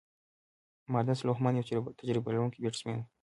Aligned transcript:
مارنس 0.91 1.19
لوهمان 1.25 1.53
یو 1.55 1.81
تجربه 1.99 2.29
لرونکی 2.33 2.61
بیټسمېن 2.63 2.97
وو. 2.99 3.05